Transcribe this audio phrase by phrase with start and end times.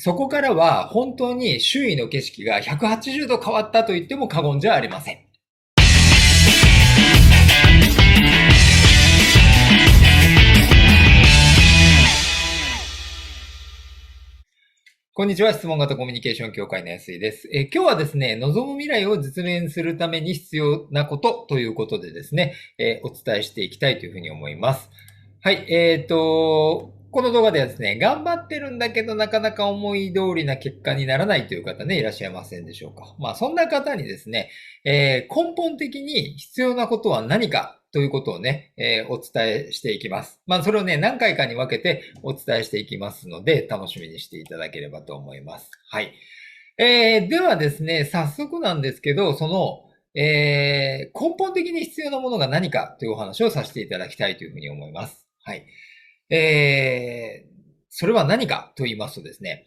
[0.00, 5.18] そこからは本当に周囲の景色が180度変わったと言っても過言じゃありません。
[15.14, 15.52] こんにちは。
[15.52, 17.48] 質問型コミュニケーション協会の安井です。
[17.52, 24.90] え今日はですね、望む未来を実現するために必要なことということでですね、えお伝えしていきたいというふうに思います。
[25.42, 33.14] はい、えっ、ー、と、この動画ではですね、頑張ってるんだけどなかなか思い通りな結果にならないという方ね、いらっしゃいませんでしょうか。
[33.18, 34.50] まあそんな方にですね、
[34.84, 40.40] えー、根本的に必要なことは何かということをね、えー、お伝えしていきます。
[40.46, 45.70] まあそれをね、何回かに分けてお伝えしていきますので、楽しみにしていただければと思います。
[45.90, 46.12] はい。
[46.76, 49.84] えー、ではですね、早速なんですけど、その、
[50.14, 55.26] えー、根本的に必要なものが何かというお話をさせていただきたいというふうに思います。
[55.42, 55.64] はい。
[56.30, 57.48] えー、
[57.88, 59.66] それは何かと言いますとですね、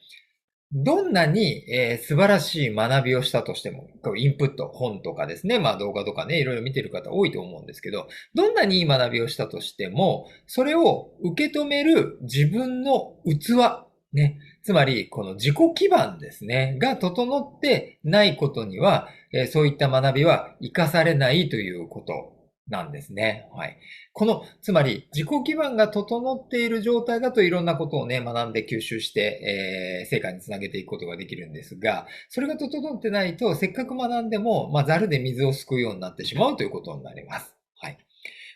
[0.73, 22.40] どんなに、えー、素晴らしい学びをしたとしても、インプット、本とかですね、まあ動画とかね、いろいろ見てる方多いと思うんですけど、どんなにいい学びをしたとしても、それを受け止める自分の器、ね、つまり、この自己基盤ですね、が整ってないことには、えー、そういった学びは活かされないということ。
[22.71, 23.49] なんですね。
[23.53, 23.77] はい。
[24.13, 37.53] この、つまり自己基盤が整っている状態だといろんなことをね、学んで吸収して、えー、成果につなげていくことができるんですが、それが整ってないと、せっかく学んでも、まあ、ザルで水をすくうようになってしまうということになります。
[37.75, 37.97] はい。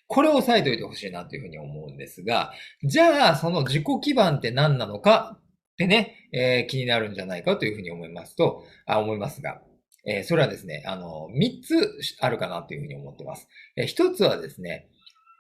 [0.08, 5.40] これを押さえておいてほしいなというふうに思うんですが、じゃあ、その自己基盤って何なのか
[5.74, 9.62] ってね、えー、気になるんじゃないかというふうに思いますと、あ、思いますが、
[10.06, 13.48] えー、それはですね、あの、3つあるかなというふうに思ってます。
[13.76, 14.88] えー、1つはですね、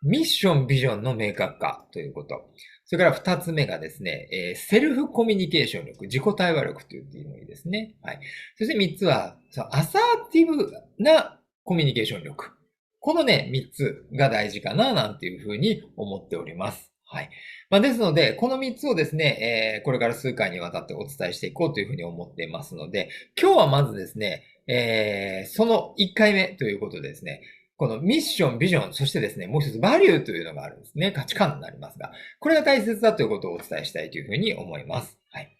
[0.04, 2.50] ミッション、ビジョンの明確化ということ。
[2.86, 7.96] それから2つ目がですね、えー、セルフコミュニケーション力、自己対話力と言ってもいいですね。
[8.04, 8.20] はい。
[8.58, 9.38] そして3つは、
[9.72, 12.52] アサーティブなコミュニケーション力。
[13.00, 16.95] このね、3つが大事かな、なんていうふうに思っております。
[17.08, 17.30] はい。
[17.70, 27.42] まあ、ですので、この3つをですね、えー、これから数回にわたってお伝えしていこうというふうに思っていますので、今日はまずですね、えー、その1回目ということでですね、
[27.78, 31.12] このミッション、ビジョン、そしてですね、もう一つバリューというのがあるんですね。
[31.12, 35.20] 価値観になりますが、これが大切だということをお伝えしたいというふうに思います。
[35.30, 35.56] はい。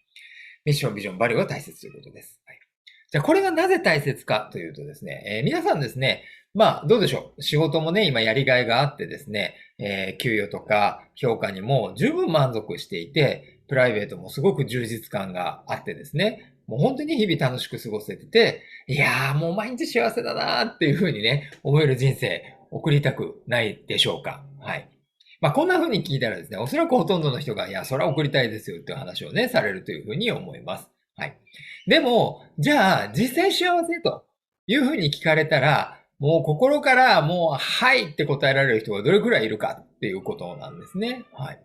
[0.64, 2.40] ミッション、ビジョン、バリューは大切ということです。
[2.46, 2.65] はい。
[3.10, 6.24] じゃあ、これがなぜ大切かというとですね、えー、皆さんですね、
[6.54, 7.42] まあ、どうでしょう？
[7.42, 24.42] 仕事もね、今やりがいがあってですね、えー、給与とか評価にも十分満足していて、プライベートもすごく充実感があってですね、もう本当に日々楽しく過ごせてて、いやーもう毎日幸せだなーっていうふうにね、思える人生送りたくないでしょうか？
[24.60, 24.88] はい。
[25.40, 30.88] まあ、こんな風に聞いたらですね、おそらくほとんどの人が、いや、それは送りたいですよっていう話をね、されるというふうに思います。
[31.16, 31.36] はい。
[31.86, 34.24] でも、じゃあ、実際幸せと
[34.66, 41.24] いうふうに聞かれたら、もう心からもう、はいって答えられる人がどれくらいいるかっていうことなんですね。
[41.32, 41.60] はい。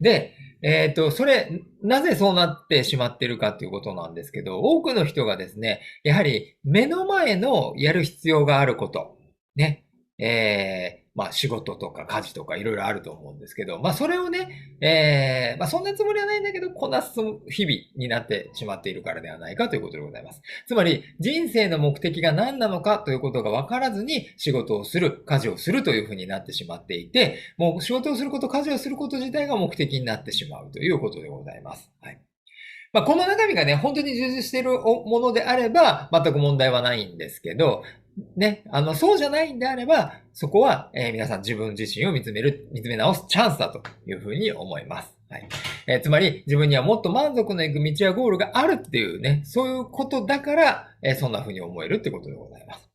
[0.00, 9.18] で、えっ、ー、と、それ、なぜそうなってしまってるかっていうことなんですけど、多くの人がですね、やはり目の前のやる必要があること、
[9.56, 9.84] ね、
[10.18, 20.42] えー、まあ仕事とか家事とかいろいろあると思うんですけど、まあそれをね、えー、まあそんなつもりはないんだけど、こなす日々になってしまっているからではないかということでございます。
[20.66, 31.90] つまり、人生の目的が何なのかということが分からずに仕事をする、家事をするというふうになってしまっていて、もう仕事をすること、家事をすること自体が目的になってしまうということでございます。
[32.00, 32.18] はい。
[32.94, 37.82] まあ、この中身がね、本当に充実しているものであれば、全く問題はないんですけど、
[38.36, 45.14] ね、あの、そうじゃないんであれば、そこは、えー、皆さん自分自身を見つめる、見つめ直すチャンスだというふうに思います。
[45.30, 45.48] はい。
[45.86, 52.90] えー、つまり、自分にはもっと満足のいく道やゴールがあるっていうね、そういうことだから、えー、そんなふうに思えるってことでございます。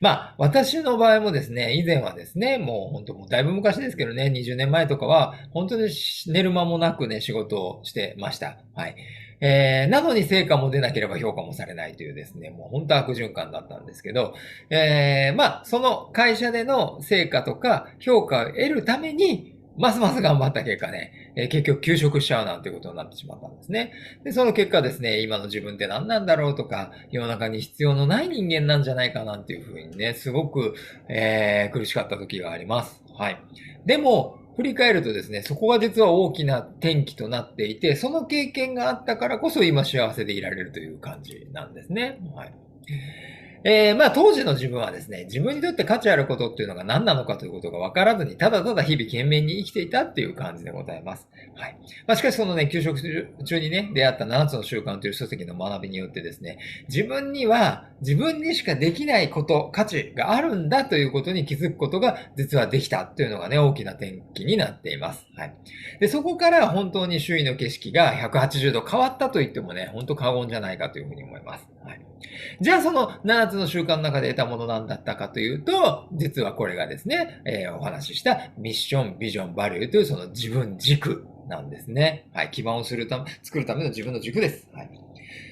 [0.00, 5.88] まあ、私の場合もですね、以前はですね、もう本当もうだいぶ昔ですけどね、20年前とかは、本当に
[6.26, 8.58] 寝る間もなくね、仕事をしてました。
[8.74, 8.96] はい。
[9.40, 14.34] えー、なのに成果も出なければ評価もされないというですね、もう本当悪循環だったんですけど、
[14.70, 23.92] えー、まあ、その会社での成果とか評価を得るために、ますます頑張った結果ね、えー、結局休職しちゃうなんてことになってしまったんですね。
[24.24, 30.74] で、その結果ですね、今の自分って何なんだろうとか、世の中に必要のない人間なんじゃないかなんていうふうにね、すごく、
[31.08, 33.02] えー、苦しかった時があります。
[33.14, 33.38] はい。
[33.84, 42.18] でも、振り返るとですね、そこが実は大きな転機となっていて、その経験があったからこそ今幸せでいられるという感じなんですね。
[42.34, 42.54] はい。
[43.68, 51.26] えー、まあ当時の自分はですね、自分にとって価値あることっていうのが何なのかということが分からずに、ただただ日々懸命に生きていたっていう感じでございます。
[51.56, 51.76] はい。
[52.06, 52.96] まあしかしそのね、給食
[53.44, 56.58] 中にね、出会った7つの習慣という書籍の学びによってですね、
[56.88, 65.26] 自分には自分にしかできないこと、価値があるんだということに気づくことが実はできたというのがね、大きな転機になっています。
[65.34, 65.54] はい。
[65.98, 71.75] で、そこから本当に周囲の景色が180度変わったと言ってもね、本当過言じゃないかというふうに思います。
[71.86, 72.00] はい。
[72.60, 82.28] じゃあその7つの習慣の中で得たものなんだったかというと、実はこれがですね、えー、お話ししたミッション、ビジョン、バリューというその自分軸なんですね。
[82.32, 82.50] はい。
[82.50, 84.68] 基盤をするため、作るための自分の軸です。
[84.72, 84.90] はい。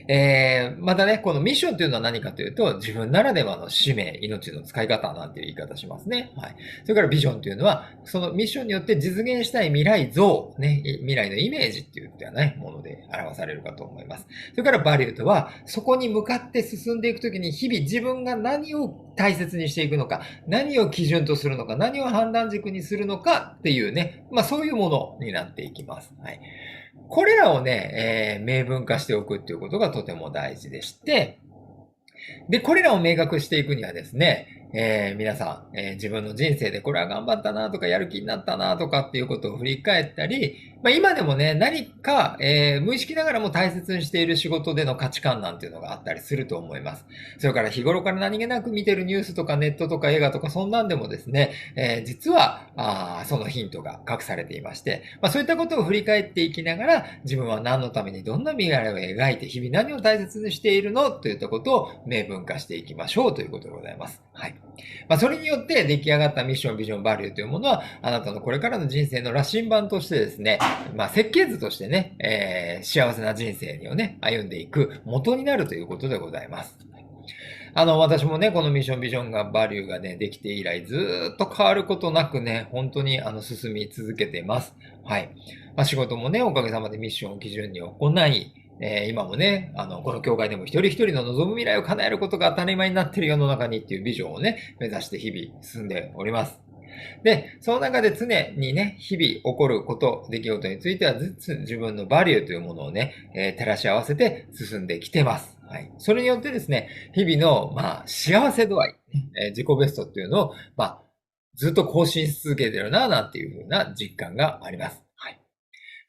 [0.07, 6.33] えー、またね、このミッションというのは何かというと、自分ならではの使命、命の使い方なんていう言い方しますね。
[6.37, 6.57] はい。
[6.83, 14.27] それからビジョンというのは、そのミッションによって実現したい未来像、ね、未来のイメージって言ってはね、もので表されるかと思います。
[14.51, 26.13] それからバリューとは、そこに向かって進んでいくときに日々自分が何を大切にしていくのか、何を基準とするのか、何を判断軸にするのかっていうね、まあそういうものになっていきます。
[26.23, 26.41] はい。
[27.09, 31.39] これらをね、えー、明文化しておくっていうことがとても大事でして、
[32.49, 47.07] で、これらを明確していくにはですね、えー、皆さん、えー、自分の人生でこれは頑張ったなとかやる気になったなとかっていうことを振り返ったり、まあ、今でもね、何か、えー、無意識ながらも大切にしている仕事での価値観なんていうのがあったりすると思います。
[47.39, 64.23] それから日頃から何気なく見てるニュースとかネットとか映画とかそんなんでもですね、えー、実はあそのヒントが隠されていまして、まあ、そういったことを振り返っていきながら自分は何のためにどんな未来を描いて日々何を大切にしているのといったことを明文化していきましょうということでございます。
[64.35, 64.64] はい。
[65.09, 70.59] まあ、それによって出来上がったミッション、ビジョン、バリューというものは、あなたのこれからの人生の羅針盤としてですね、
[70.95, 76.77] まあ、設計図としてね、えー、幸せな人生をね、歩んでいく元になるということでございます。
[77.77, 84.77] あの、私もね、このミッション、ビジョンが、バリューがね、できて以来、ずっと変わることなくね、本当に、あの、進み続けています。
[85.05, 85.31] はい。
[85.77, 96.61] まあ、仕事もね、おかげさまでミッションを基準に行い、えー、今もね、あの、この教会でも一人一人の望む未来を叶えることが当たり前になっている世の中にっていうビジョンをね、目指して日々進んでおります。
[97.23, 98.27] で、その中で常
[98.57, 105.57] にね、日々起こること、出来事については、ずつ自分のバリューというものをね、えー、照らし合わせて進んできてます。
[105.69, 105.91] はい。
[105.99, 108.95] それによってですね、日々の、まあ、幸せ度合い、
[109.41, 111.03] えー、自己ベストっていうのを、まあ、
[111.55, 115.03] ずっと更新し続けてるな、なんていうふうな実感があります。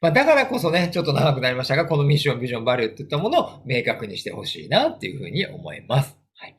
[0.01, 6.17] まあ、だからこそね、ちょっと長くなりましたが、このミッション、ビジョン、バリューっていったものを明確にしてほしいなっていうふうに思います。
[6.35, 6.55] はい。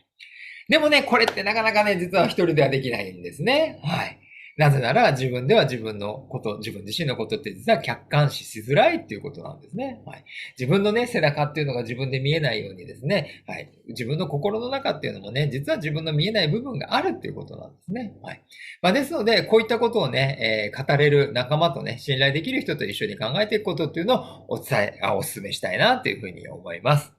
[0.68, 3.80] でもね、これってなかなかね、実は一人ではできないんですね。
[3.84, 4.18] はい。
[4.56, 10.02] なぜなら自分では自分のこと、自分自身のことって実は客観視しづらいっていうことなんですね。
[10.06, 10.24] はい。
[10.58, 13.70] 自分のね、背中っていうのが自分で見えないようにですね、はい。
[13.88, 18.14] 自分の心の中っていうのもね、実は自分の見えない部分があるっていうことなんですね。
[18.22, 18.42] はい。
[18.80, 27.12] まあ、ですので、こういったことをね、えー、語れる仲間とね、信頼できる人と一緒に考えていくことっていうのをお伝え、あ、お勧めしたいなっていうふうに思います。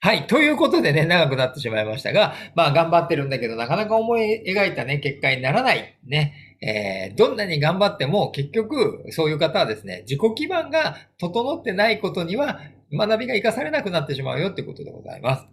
[0.00, 0.26] はい。
[0.26, 5.98] ということでね、長くなってしまいましたが、まあ頑張ってるんだけど、なかなか思い描いたね、結果にならない。
[6.06, 6.45] ね。
[6.60, 12.60] えー、どんなに頑張っても結局そういう方はですね、自己基盤が整ってないことには
[12.92, 15.46] 学びが活かされなくなってしまうよってことでございます。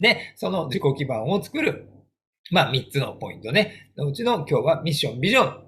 [0.00, 1.88] で、その自己基盤を作る、
[2.50, 5.64] まあ3つのポイントね、のうちの今日はミッション、ビジョン、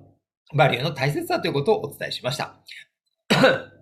[0.55, 2.57] バリューの大切さということをお伝えしました。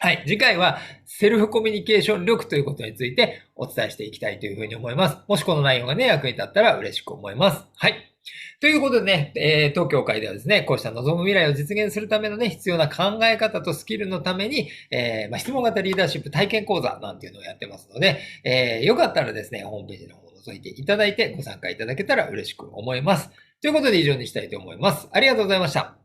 [0.00, 0.22] はい。
[0.26, 5.16] 次回は、セルフコミュニケーション力ということについてお伝えしていきたいというふうに思います。
[5.28, 7.64] もしこの内容がね、役に立ったら嬉しく思います。
[7.76, 8.13] はい。
[8.60, 23.30] ということでね、えー、東京会ではですね、こうした望む未来を実現するためのね、必要な考え方とスキルのために、えー、まあ、質問型リーダーシップ体験講座なんていうのをやってますので、えー、よかったらですね、ホームページの方を覗いていただいてご参加いただけたら嬉しく思います。
[23.60, 25.08] ということで以上にしたいと思います。
[25.12, 26.03] ありがとうございました。